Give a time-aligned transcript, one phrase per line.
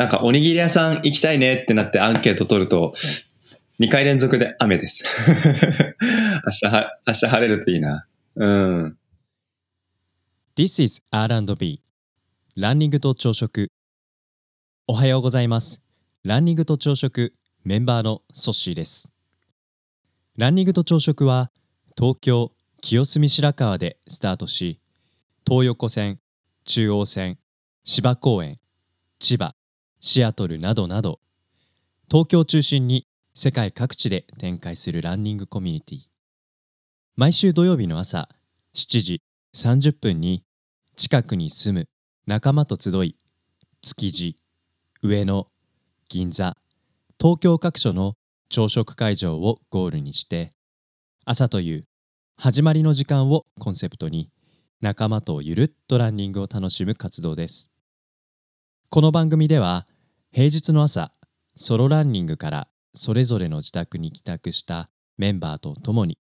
[0.00, 2.94] なんかおにぎり屋さん行きたいねってなってアンケート取ると、
[3.80, 5.04] 2回連続で雨です。
[6.46, 8.06] 明日は、明日晴れるといいな。
[8.34, 8.98] うん。
[10.56, 11.82] This is R&B
[12.56, 13.70] ランニングと朝食
[14.86, 15.82] おはようございます
[16.24, 19.10] ランニングと朝食メンバーのソッシーです
[20.38, 21.50] ランニングと朝食は
[21.96, 24.78] 東京清澄白河でスタートし
[25.46, 26.20] 東横線
[26.64, 27.38] 中央線
[27.84, 28.58] 芝公園
[29.18, 29.54] 千葉
[30.02, 31.20] シアトルなどなど
[32.10, 35.98] 東京中心に世界各地で展開するランニングコミュニティ。
[37.16, 38.30] 毎週土曜日の朝
[38.74, 39.22] 7時
[39.54, 40.42] 30分に
[40.96, 41.88] 近くに住む
[42.26, 43.14] 仲間と集い
[43.82, 44.36] 築地
[45.02, 45.46] 上野
[46.08, 46.56] 銀座
[47.20, 48.14] 東京各所の
[48.48, 50.54] 朝食会場をゴールにして
[51.26, 51.82] 朝という
[52.38, 54.30] 始まりの時間をコンセプトに
[54.80, 57.70] 仲間とゆるっとランニングを楽しむ活動です。
[58.88, 59.86] この番組では
[60.32, 61.10] 平日の朝
[61.56, 66.18] ソロランニングからそれぞれの自宅に帰宅したメンバーと共に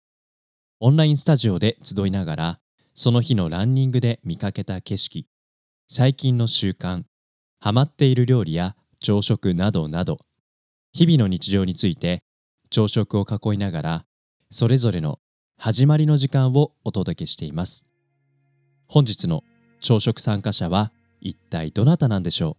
[0.81, 2.59] オンラインスタジオで集いながら
[2.95, 5.29] その日のランニングで見かけた景色
[5.89, 7.05] 最近の習慣
[7.61, 10.17] ハマっている料理や朝食などなど
[10.93, 12.19] 日々の日常について
[12.71, 14.05] 朝食を囲いながら
[14.51, 15.21] それぞれの
[15.59, 17.85] 始まりの時間をお届けしています。
[18.89, 19.45] 本日の
[19.81, 22.57] 朝食参加者は一体どなたなんでしょ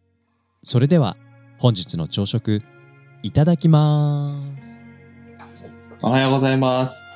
[0.63, 0.65] う？
[0.65, 1.17] それでは
[1.57, 2.61] 本日の朝食
[3.21, 4.83] いただきます
[6.01, 7.07] おはようございます。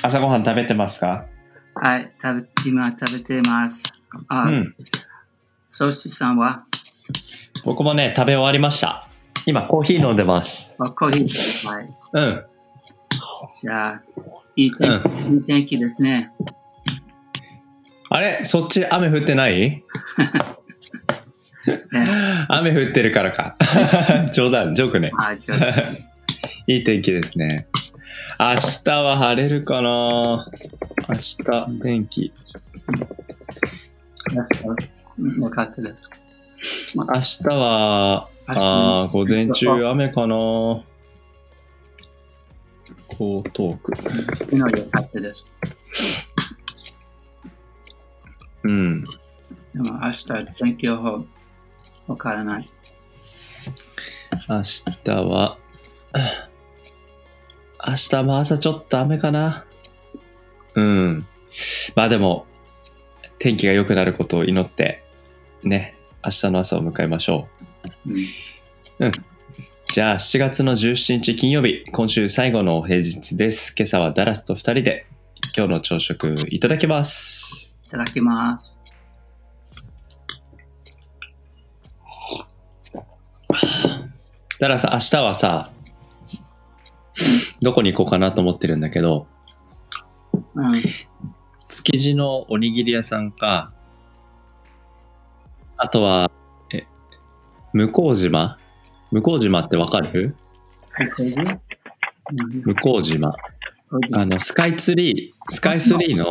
[0.00, 1.26] 朝ごはん食べてますか？
[1.74, 3.92] はい、食べ今食べてます。
[4.28, 4.74] あ、うん。
[5.68, 6.64] ソシさんは？
[7.62, 9.06] 僕もね、食べ終わりました。
[9.44, 10.74] 今、コーヒー飲んでます。
[10.78, 11.68] あコーヒー。
[11.68, 11.94] はい。
[12.14, 12.44] うん。
[13.60, 14.02] じゃあ、
[14.56, 14.90] いい天,、
[15.34, 16.28] いい天気ですね。
[18.08, 18.46] あれ？
[18.46, 19.60] そっち雨降ってない？
[19.60, 19.84] ね
[22.48, 23.56] 雨降ってるからか。
[24.32, 25.10] 冗談、ジョークね。
[25.14, 25.64] はい、ちょっと
[26.66, 27.68] いい天気ですね。
[28.38, 30.50] 明日は晴れるかな
[31.08, 31.44] 明日、
[31.82, 32.32] 天気。
[35.18, 36.10] 分かったです。
[36.94, 40.82] 明日は、あー午前中雨かな
[43.08, 43.92] 江東区。
[44.38, 45.54] 昨日良かったです。
[48.64, 49.02] うん。
[49.02, 49.08] で
[49.78, 50.26] も明日
[50.58, 51.24] 天気予報
[52.12, 52.68] わからない。
[54.48, 55.58] 明日は、
[57.84, 59.64] 明日も朝ちょっと雨かな。
[60.74, 61.26] うん。
[61.96, 62.46] まあでも、
[63.38, 65.02] 天気が良くなることを祈って、
[65.62, 67.48] ね、明日の朝を迎えましょ
[68.06, 68.10] う
[69.06, 69.10] ん、う。
[69.86, 73.74] じゃあ、7月の17日金曜日、今週最後の平日です。
[73.76, 75.06] 今朝はダラスと2人で、
[75.56, 77.78] 今日の朝食いただきます。
[77.86, 78.81] いただきます。
[84.62, 85.72] ダラス、明日はさ、
[87.62, 89.26] どこに行こうかなと思ってるんだけど、
[90.54, 90.80] うん、
[91.68, 93.72] 築地のおにぎり屋さんか、
[95.76, 96.30] あとは、
[96.72, 96.86] え、
[97.72, 98.56] 向島？
[99.10, 100.36] 向島ってわかる？
[101.18, 101.22] う
[102.62, 103.34] ん向島。
[104.12, 106.26] あの、スカイツリー、スカイツリーの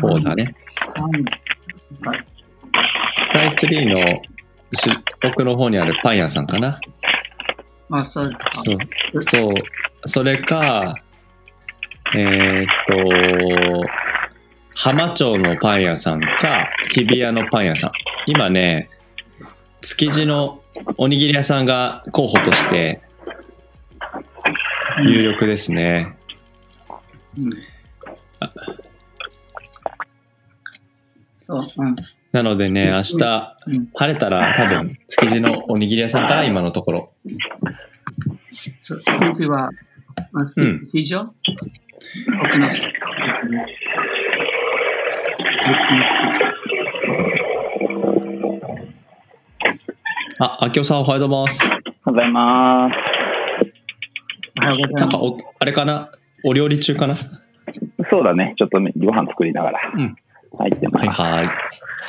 [0.00, 0.54] 方だね。
[3.16, 4.22] スカイツリーの
[4.72, 4.88] し
[5.24, 6.80] 奥の方にあるパン屋さんかな。
[7.90, 8.52] あ、そうですか。
[9.22, 9.54] そう。
[10.06, 10.94] それか、
[12.14, 12.66] えーっ
[13.82, 13.86] と、
[14.74, 17.92] 浜町のパン屋さんか、日比谷のパン屋さん。
[18.26, 18.90] 今ね、
[19.80, 20.62] 築地の
[20.96, 23.00] おにぎり屋さんが候補として
[25.06, 26.16] 有力ですね。
[27.38, 27.50] うん
[31.50, 31.96] そう、うん。
[32.32, 37.12] なのでね、明日うん、晴れたら多分、築地のおにぎり屋さんから今のところ。
[38.80, 39.70] そう、今週は、あ
[40.56, 42.88] うん非常奥の人。
[50.38, 51.62] あ、秋夫さんおはようございます。
[51.66, 52.96] おはようございます。
[54.56, 55.00] おはようございます。
[55.00, 56.10] なんかお、あれかな？
[56.44, 57.14] お料理中かな？
[58.10, 58.54] そうだね。
[58.58, 60.16] ちょっとねご飯作りながらうん
[60.58, 61.08] 入ってます。
[61.08, 61.48] はいはい。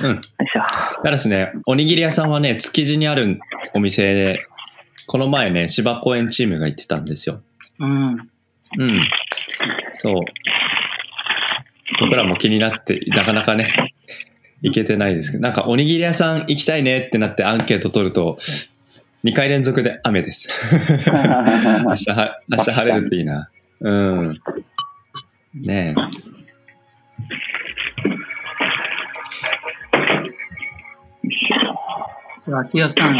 [0.03, 0.15] うん。
[0.15, 1.03] よいしょ。
[1.03, 3.41] だですね、おにぎり屋さんはね、築地にある
[3.73, 4.47] お店で、
[5.11, 7.41] この前ね、芝公園チームが行ってたんですよ。
[7.79, 8.11] うん。
[8.13, 9.01] うん。
[9.91, 10.15] そう。
[11.99, 13.73] 僕らも気になって、なかなかね、
[14.61, 18.37] 行けてないですけど、なんかおにぎり屋さん行きたいねってなってアンケート取ると、
[19.25, 20.47] 2回連続で雨です。
[21.11, 23.49] 明日は、明日晴れるといいな。
[23.81, 24.39] うん。
[25.55, 25.93] ね
[32.39, 33.17] そう、秋代さん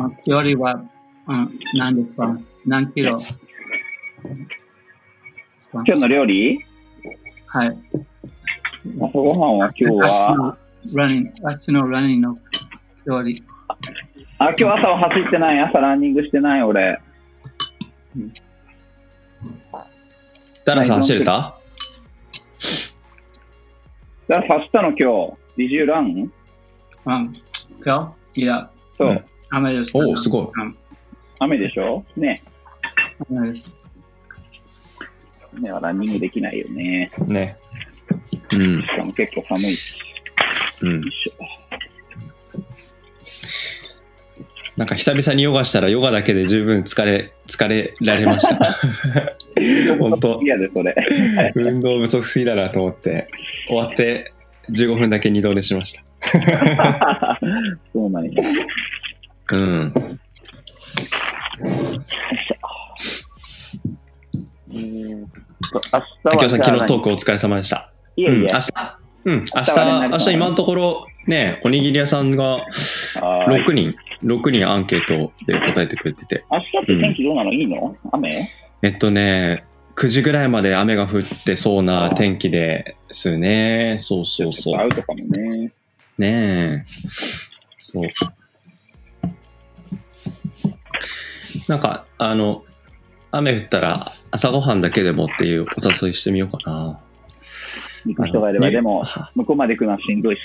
[0.00, 0.82] ん距離は、
[1.28, 2.38] うん、何ですか？
[2.66, 3.16] 何キロ？
[5.72, 6.64] 今日の料理？
[7.46, 7.78] はい。
[9.00, 10.56] 朝ごはんは今日は、
[10.92, 12.34] ランニング、足のランニングの
[13.04, 13.30] 距離。
[14.38, 15.60] あ、今日朝は走ってない。
[15.60, 17.00] 朝ランニングしてない、俺。
[20.64, 21.58] ダラさん走れた？
[24.28, 25.04] だから走ったの今日
[25.56, 26.30] ？Did you run?
[27.04, 27.32] うん。
[27.84, 28.42] 今日？
[28.42, 29.24] いや、そう。
[29.52, 29.90] うん雨です。
[29.94, 30.46] おお、すごい。
[30.62, 30.76] うん
[31.40, 32.04] 雨でしょ？
[32.16, 32.42] ね。
[33.30, 33.76] 雨です。
[35.58, 37.10] 雨はランニングできないよね。
[37.26, 37.56] ね。
[38.54, 38.86] うんし。
[38.88, 39.96] かも結構寒いし。
[40.82, 41.10] うんよい。
[41.12, 41.32] しょ
[44.76, 48.56] なんか久々にヨガしたらヨガだけで十分疲れ、疲れられました。
[49.98, 50.94] 本当嫌で、それ。
[51.54, 53.28] 運動不足すぎだなと思って、
[53.68, 54.32] 終わって
[54.70, 56.02] 15分だけ二度寝しました。
[57.92, 58.42] そうなんや。
[59.52, 60.18] うん。
[64.70, 65.28] えーっ
[65.70, 65.80] と
[66.24, 67.02] 明日は昨日トーク。
[67.02, 67.92] クお疲れ様でした。
[68.16, 68.32] いえいえ。
[68.34, 68.72] うん、明日、
[69.24, 77.52] うん、明日、明日今のところ、ね、おにぎり屋さんがはーい6人、6人アンケートで答えてくれてて、明日って天気どうなの？
[77.52, 77.96] いいの？
[78.12, 78.50] 雨？
[78.82, 79.64] えっとね、
[79.96, 83.96] 9時ぐらいまで雨が降ってそうな天気ですね。
[83.98, 84.80] そうそうそう。
[84.80, 85.72] アウトかもね。
[86.18, 86.84] ねえ。
[87.78, 88.08] そう。
[91.68, 92.64] なんか、あの、
[93.30, 97.00] 雨降ったら朝ごはんだけでもっていうお誘いしてみようかな。
[98.04, 99.04] 行く人がいれば、でも、
[99.34, 100.42] 向こうまで行くのはしんどいし。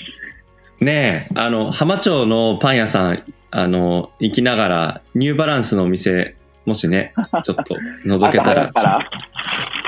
[0.80, 9.10] ねえ、あの、浜町のパン屋さん、あの、行きながら、ニューバランスのお店、もしね、ちょっと覗けたらら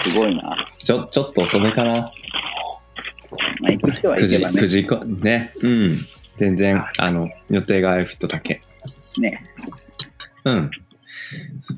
[0.03, 0.67] すごいな。
[0.79, 2.13] ちょ、ちょっと遅めかな。
[3.61, 4.67] まあ、行く人は9時、行けばね9。
[4.67, 5.53] 時以降、ね。
[5.63, 5.99] うん。
[6.37, 8.63] 全然、あの、予定が合う人だけ。
[9.19, 9.39] ね。
[10.45, 10.71] うん。
[11.63, 11.77] そう。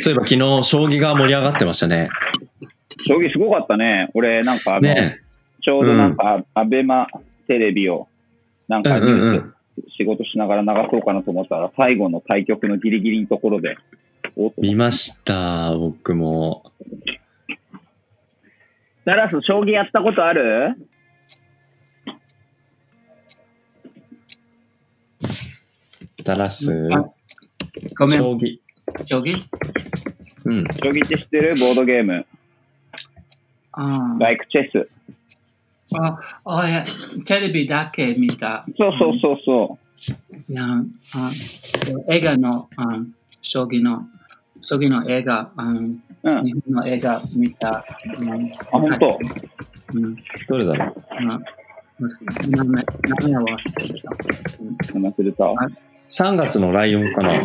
[0.00, 2.08] そういえば昨日、将棋が盛り上がってましたね。
[3.06, 4.10] 将棋すごかったね。
[4.14, 5.20] 俺、なんかあの、ね
[5.62, 7.08] ちょうどなんか、アベマ
[7.46, 8.08] テレビを、
[8.68, 13.76] なんかニュうんうんうース、仕事しながら流そうかなと思ったら、最後の対局のギリギリのところで、
[14.56, 16.64] 見ました、僕も。
[19.04, 20.74] ダラス、将棋やったことある？
[26.28, 27.10] ダラス、あ
[27.98, 28.58] ごめん、将棋。
[29.06, 29.42] 将棋？
[30.44, 30.64] うん。
[30.64, 31.54] 将棋って知ってる？
[31.58, 32.26] ボードゲーム。
[33.72, 34.90] あー like チェス。
[35.98, 36.84] あ、あ、いや、
[37.24, 38.66] テレビだけ見た。
[38.76, 39.78] そうそうそうそ
[40.36, 40.52] う。
[40.52, 41.30] いや、あ
[42.10, 42.98] 映画の、あ
[43.40, 44.06] 将棋の、
[44.60, 46.02] 将棋の映画、あうん。
[46.44, 47.86] 日本の映画見た。
[48.18, 49.18] うん、あ、本当？
[49.94, 50.14] うん。
[50.46, 51.04] どれだろう？
[51.10, 51.40] あ
[52.46, 54.10] 名前、名前は忘れた。
[54.92, 55.56] 話すると、
[56.10, 57.40] ?3 月のライオンかな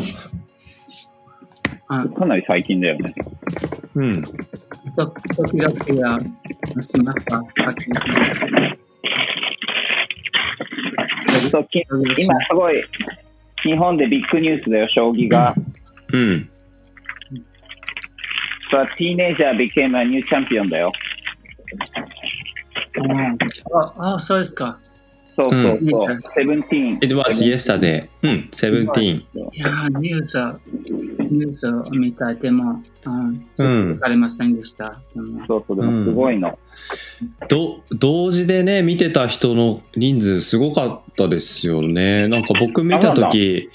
[1.87, 3.13] あ、かなり最近だよね。
[3.95, 4.23] うん。
[12.17, 12.83] 今すごい、
[13.63, 15.53] 日本でビッグニュースだよ、将棋が。
[16.11, 16.49] うん。
[18.71, 20.91] So a teenager became a new champion だよ。
[23.71, 24.79] あ、あ、そうですか。
[25.35, 26.19] そうそううんそう。
[26.35, 26.97] セブンティーン。
[27.01, 28.07] It was yesterday.
[28.21, 29.01] うん、17。
[29.01, 30.37] いや、ニュース、
[31.19, 32.37] ニュースを見たい。
[32.37, 35.01] でも、うん、わかりませんでした。
[35.15, 36.57] でもそうそう、でもすごいの。
[37.47, 42.27] ど同時でね、見てた人の人数すごかったですよね。
[42.27, 43.69] なんか僕見たとき、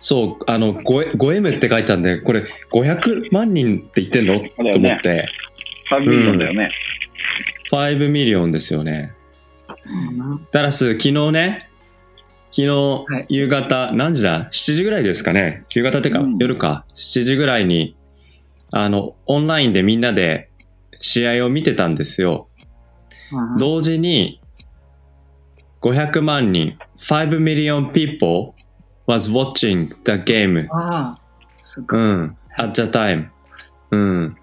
[0.00, 5.28] そう、あの、5 5M って書いてあるんで、これ500万人って言ってんの、と思って、
[5.90, 6.70] 3 million だよね。
[7.70, 9.15] 5 million ですよね。
[9.88, 11.70] うんダラス、昨日ね、
[12.50, 15.64] 昨日はい夕方、何時だ ?7 時ぐらいですかね。
[15.70, 16.84] 夕方ってか、うん夜か。
[16.94, 17.96] 7時ぐらいに、
[18.70, 20.50] あの、オンラインでみんなで
[20.98, 22.48] 試合を見てたんですよ。
[23.32, 24.40] うん同時に
[25.80, 28.54] 500万人、5 million people
[29.06, 30.66] was watching the game.
[30.70, 31.18] ああ、
[31.58, 32.00] すごい。
[32.00, 32.36] うん。
[32.58, 33.28] at the time.
[33.90, 34.36] うん。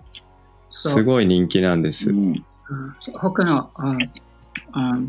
[0.69, 2.09] すごい人気なんです。
[2.09, 2.17] うん。
[2.27, 2.43] うん
[3.15, 3.97] 他の、あ
[4.73, 4.99] あ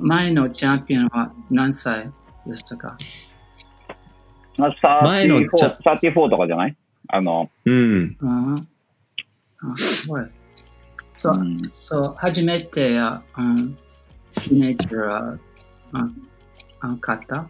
[0.00, 2.10] 前のチャンピオンは何歳
[2.46, 2.96] でしたか
[4.58, 6.76] まあ、前のチャ34 34とかじゃない？
[7.08, 8.16] あの、うん。
[8.20, 8.68] うん
[9.62, 10.24] あすごい。
[11.16, 13.74] そうう、んそう、初めて、あうん、
[14.34, 15.38] ティージャーは、
[15.92, 16.10] あ
[16.80, 17.48] あ勝った？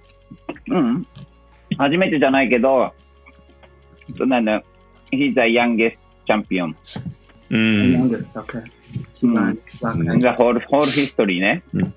[0.69, 1.07] うん。
[1.79, 2.93] 初めてじゃないけど、
[4.17, 4.63] そうなんだ。
[5.13, 5.97] He's the youngest
[6.29, 6.75] champion.
[7.51, 7.93] うん。
[7.93, 8.45] 何ですか
[9.11, 11.63] 一番若い The whole, whole history ね。
[11.73, 11.95] うん。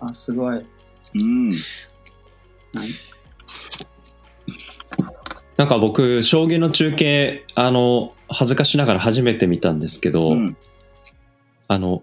[0.00, 0.56] あすごい。
[0.56, 1.52] うん。
[5.56, 10.56] なんか僕、将棋の中継、あの、恥ずかしながら初めて見たんですけど、うん。
[11.68, 12.02] あの、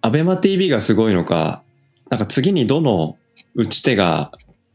[0.00, 1.62] アベマ TV がすごいのか、
[2.10, 3.16] なんか次にどの
[3.54, 4.30] 打ち手が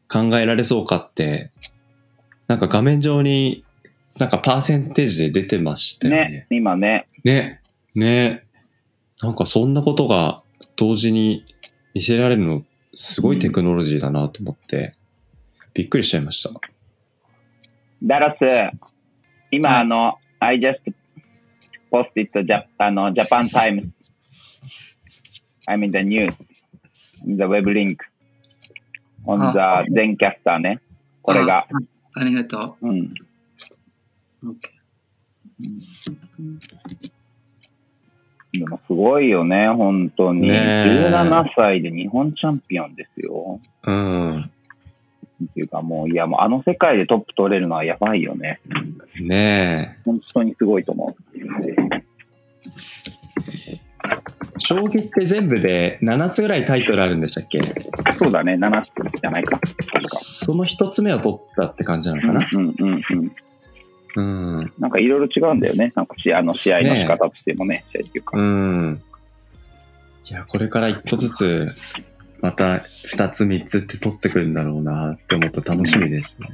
[0.09, 1.51] 考えられそうかって、
[2.47, 3.63] なんか画面上に
[4.17, 7.07] なんかパーセンテージで出てましたよねね。、今ね。
[7.23, 7.61] ね。
[7.95, 8.43] ね。
[9.21, 10.41] なんかそんなことが
[10.75, 11.45] 同時に
[11.93, 14.95] 見せられるの、すごいテクノロジーだなと思って、
[15.73, 16.51] びっくりしちゃいました。
[18.03, 18.77] ダラス、
[19.51, 20.79] 今、はいあの、I just
[21.91, 23.89] posted the, あの Japan Times.
[25.67, 26.33] I'm in the news.
[27.25, 27.97] In the web link.
[29.25, 30.79] On あ the Zencaster ね。
[31.21, 31.59] これが。
[31.59, 31.67] あ。
[32.13, 33.13] ありがとうん。
[34.43, 34.51] う。
[34.51, 34.81] OK
[38.53, 40.41] でもすごいよね、本当に。
[40.41, 43.59] ねえ17歳で日本チャンピオンですよ。
[43.83, 44.29] うん。
[44.41, 44.43] っ
[45.53, 48.59] ていうかもう、いやもうあの世界でトップ取れるのはやばいよね。
[49.19, 51.23] ね本当にすごいと思う。
[51.67, 52.03] え。
[54.57, 57.61] 将棋って全部で7つぐらいタイトルあるんでしたっけ？
[58.19, 58.91] そうだね、7つ
[59.21, 59.59] じゃないか。
[60.01, 62.47] その一つ目を取ったって感じなのかな？
[62.53, 63.01] うんうんうん。
[63.11, 63.31] うん。
[64.15, 65.91] なんかいろいろ違うんだよね。
[65.95, 68.37] なんか試合の試合の仕方って言ってもね、試合っていうか。
[68.37, 69.01] うん。
[70.25, 71.67] いや、これから一個ずつ、
[72.41, 76.47] また二つ三つって取ってくるんだろうなって思ったら楽しみですね。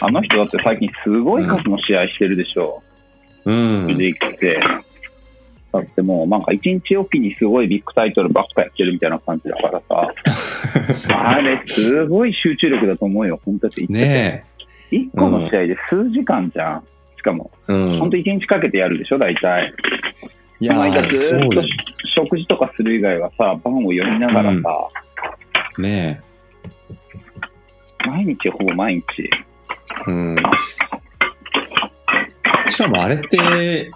[0.00, 2.82] あの人だって最近すごい数の試合してるでしょ。
[3.44, 3.86] うん。
[3.86, 4.58] 藤井って。
[5.72, 10.12] だってもうなんか一日おきにすごいビッグタイトルばっかやってるみたいな感じだからさ。
[11.14, 13.40] あれすごい集中力だと思うよ。
[13.44, 13.86] 本当に。
[13.88, 14.44] ね
[14.90, 16.84] 一個の試合で数時間じゃん。
[17.16, 17.72] しかも、え。
[17.72, 17.98] うん。
[17.98, 19.72] 本当一日かけてやるでしょ、大体。
[20.60, 21.62] いやこの間ー、ずーっと
[22.14, 24.88] 食事とかする以外はさ、パンを読みながらさ、
[25.78, 26.20] ね
[28.06, 29.04] 毎日ほぼ毎日。
[29.22, 29.30] え。
[30.06, 30.36] うん。
[32.68, 33.90] しかもあれって、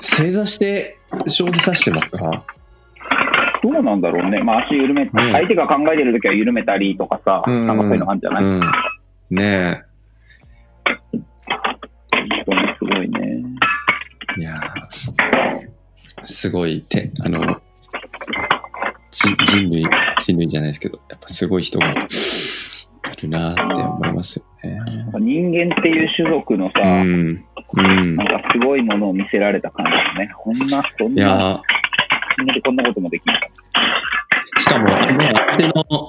[0.00, 2.44] 正座して将棋指してますか？
[3.62, 4.40] どうなんだろうね。
[4.42, 8.60] まあ足緩め、相手が考えてるときは緩めたりとかさ、うんなんかそういうのあるんじゃない、うん。
[9.30, 9.87] ね本
[16.24, 17.60] すごい、て、あの、
[19.10, 19.86] じ人類、
[20.20, 21.94] 人類じゃないですけど、やっぱすごい人がい
[23.22, 24.80] るなって思いますよね。
[25.18, 27.44] 人間っていう種族のさ、うん。
[27.76, 28.26] うんなん。
[28.26, 30.30] かすごいものを見せられた感じだね。
[30.36, 31.62] こんな、そんな、いや
[32.38, 33.50] 人間でこんなこともできない。
[34.56, 36.08] ーしかも、ね、相手の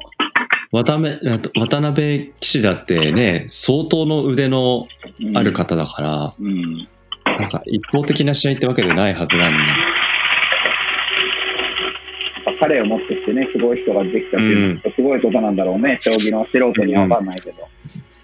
[0.72, 1.18] 渡辺
[1.60, 4.88] 渡辺棋士だってね、相当の腕の
[5.22, 6.88] うんある方だから、うん。
[7.26, 9.89] なんか一方的な試合ってわけでないはずなんで。
[12.60, 15.98] 彼をもってしてね、すごい人ができたっていうのは、すごいことなんだろうね。
[16.02, 17.68] 将棋の素人には分かんないけど。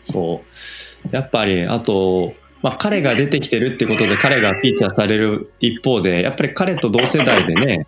[0.02, 0.44] そ
[1.12, 1.16] う。
[1.16, 7.86] やっぱり、あと、まあ、彼が出てきてるってことで彼がフィーチャーされる一方で、やっぱり彼と同世代でね、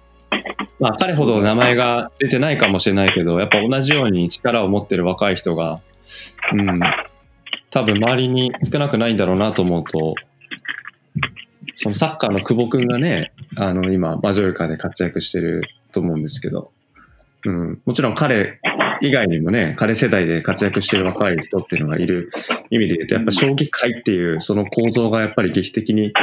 [0.80, 5.82] まあ、彼ほど名前が出てないかもしれないけど、やっぱ同じように力を持ってる若い人が、
[6.54, 6.80] うん、
[7.72, 10.14] 多分周りに少なくないんだろうなと思うと、
[11.76, 15.64] そのサッカーの久保君がね、あの、今、マジョルカで活躍してる
[15.98, 16.72] と思うんですけど、
[17.46, 18.60] うん、もちろん彼
[19.02, 22.32] 以外にもね、彼世代で活躍してる若い人っていうのがいる
[22.70, 26.14] 意味で言うと、やっぱ将棋界っていうその構造がやっぱり劇的に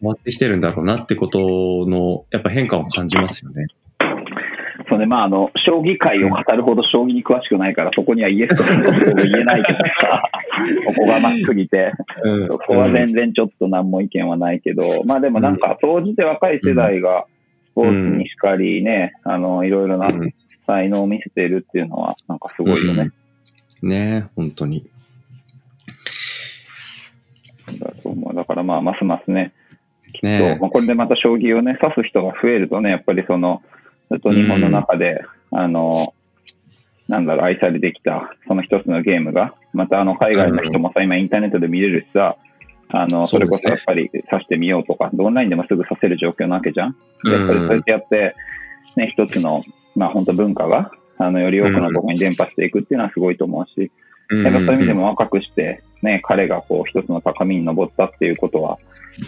[0.00, 3.66] 変わってきてるんだろうなってことの、やっぱ変化を感じますよね。
[4.88, 10.22] そうね、まあ、あの、将棋界を語るほど将棋に詳しくないから、そこにはイエスとノーと言えないけどさ、
[10.86, 11.92] ここがまっすぎて、
[12.22, 12.46] うん。
[12.46, 17.35] そこは全然ちょっと何も意見はないけど、まあでもなんか、総じて若い世代が、ス
[17.76, 20.34] ポーツにしかりね、あの、いろいろなうん。
[20.66, 23.12] 才能を見せているっていうのは、なんかすごいよね。
[23.82, 24.90] ね本当に。
[27.78, 28.34] だと思う。
[28.34, 29.52] だからまあ、ますますね、
[30.20, 33.62] そうねまあ、これでまた将棋をね、指す人が増えるとね、やっぱりその、
[34.10, 36.14] ずっと日本の中で、あの、
[37.08, 42.36] なんだろう、愛されてきた、その一つのゲームが、またあの、海外の人もさ、今インターネットで見れるしさ、
[43.02, 46.96] あの、それこそやっぱり指してみようとか、オンラインでもすぐ指せる状況なわけじゃん。
[47.24, 48.34] でやっぱりそうやってやって、
[48.96, 49.60] ね、一つの、
[49.94, 53.90] まあ本当文化が、あの、より多くのところに伝播していくっていうのはすごいと思うし、
[54.30, 58.78] やっぱそういう意味でも若くして、ね、彼がこう一つの高みに登ったっていうことは、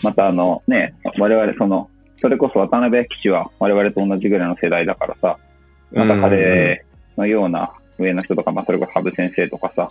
[0.03, 1.89] またあのね、我々その、
[2.21, 5.39] それこそ渡辺騎手は我々と同じぐらいの世代だからさ、
[5.93, 6.85] また彼
[7.17, 9.91] のような上の人とか、まあそれこそ羽生先生とかさ、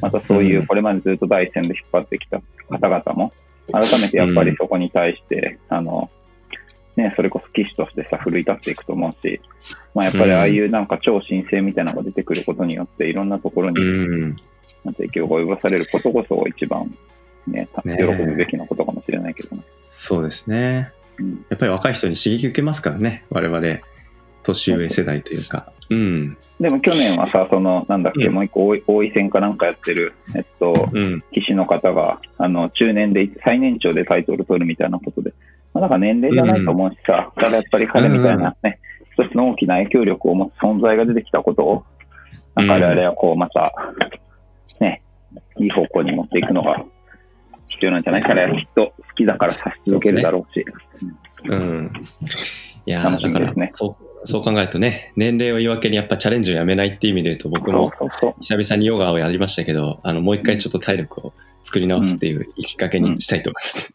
[0.00, 3.32] またそういううんこれまでずっと第一線で引っ張ってきた方々も、
[3.72, 6.10] 改めてやっぱりそこに対して、あの、
[6.96, 9.40] ね、それこそ騎士としてさ、奮い立っていくと思うし、
[9.94, 14.36] まあやっぱりああいうなんか超新星みたいなのが出てくることによって、いろんなところにうん。
[14.84, 16.94] なんか影響が及ぼされることこそ一番
[17.48, 19.62] ね、喜ぶべきなことかもしれないけどね。
[19.90, 20.92] そうですね。
[21.18, 23.24] うんやっぱり若い人に刺激受けますからね。
[23.30, 23.60] 我々、
[24.42, 25.72] 年上世代というか。
[25.90, 26.36] うん。
[26.60, 31.22] でも去年はさ、その、なんだっけ、うんもう一個、大井大井戦かなんかやってる、えっと、うん。
[31.32, 35.32] 棋士の方が、あの、中年で、最年長でタイトル取るみたいなことで、
[35.72, 38.78] まあ、だから年齢じゃないと思うしさ、ただやっぱり彼みたいなね、
[39.12, 41.84] 一つの大きな影響力を持つ存在が出てきたことを、
[42.54, 43.72] なんか我々はこう、また、
[44.80, 45.02] ね、
[45.58, 46.84] いい方向に持っていくのが
[47.68, 50.64] 必要なんじゃない彼はきっと好きだからさし続けるだろうし、
[51.44, 51.92] うん。
[52.86, 57.92] いや楽しみですね、そう、そう考えるとね、年齢を言い訳にやっぱチャレンジをやめないっていう意味で言うと、僕も
[58.40, 61.32] 久々にヨガをやりましたけど、あの、もう一回ちょっと体力を
[61.62, 63.94] 作り直すっていうきっかけにしたいと思います。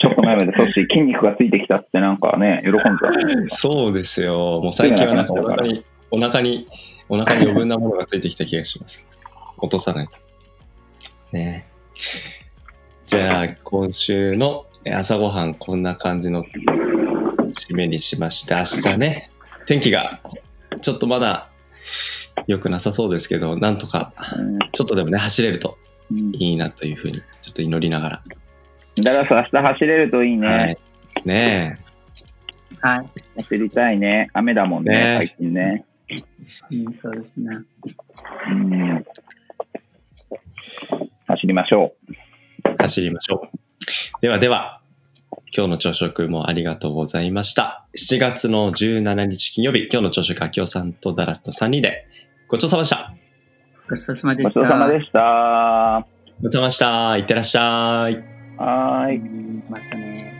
[0.00, 3.46] ちょっと前までそっち筋肉がついてきたってなんかね、喜んでたね。
[3.48, 4.60] そうですよ。
[4.62, 6.68] もう最近はなんかお腹に、お腹に、
[7.08, 9.08] お腹に余分なものがついてきた気がします。
[9.58, 10.18] 落とさないと。
[11.32, 11.66] ね
[13.06, 16.44] じゃあ、今週の朝ごはんこんな感じの
[17.52, 19.30] 締めにしまして、明日ね、
[19.66, 20.20] 天気が
[20.80, 21.50] ちょっとまだ
[22.46, 25.78] 良くなさそうですけど、なんとかうんちょっとでもね、走れると
[26.10, 28.22] うんいいなというふうに、ちょっと祈りながら。
[29.02, 30.46] だからさ、明日走れるといいね。
[30.46, 30.78] はい。
[31.24, 31.78] ね
[32.80, 33.42] はい。
[33.42, 34.30] 走りたいね。
[34.32, 35.84] 雨だもんね、ね最近ね。
[36.70, 37.58] うん、そうですね。
[38.50, 39.04] うん
[41.26, 41.92] 走りましょ
[42.78, 44.20] 走りましょう。
[44.20, 44.80] ではでは、
[45.54, 47.84] 今日の朝食もありがとうございました。
[47.96, 52.06] 7月の17日金曜日、今日の朝食、秋夫さんとダラスと3人で
[52.48, 53.14] ごちそうさまでした。
[53.88, 54.60] ごちそうさまでした。
[54.60, 55.20] そうさまでした。
[55.20, 56.04] は
[56.42, 57.16] ごちそうさまでした。
[57.16, 58.36] いってらっしゃい。
[58.58, 59.16] ーい。
[59.16, 60.35] うんまたね。